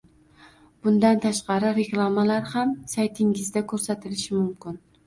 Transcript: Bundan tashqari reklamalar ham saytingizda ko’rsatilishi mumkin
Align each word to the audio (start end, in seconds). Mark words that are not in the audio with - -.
Bundan 0.87 1.21
tashqari 1.27 1.75
reklamalar 1.77 2.51
ham 2.57 2.75
saytingizda 2.97 3.69
ko’rsatilishi 3.75 4.41
mumkin 4.43 4.87